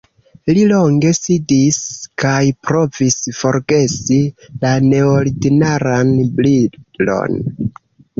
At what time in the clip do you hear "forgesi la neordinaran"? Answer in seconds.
3.39-6.11